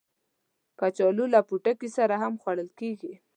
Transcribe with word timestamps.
کچالو 0.79 1.25
له 1.33 1.39
پوټکي 1.47 1.89
سره 1.97 2.13
هم 2.23 2.33
خوړل 2.41 2.69
کېږي 2.79 3.13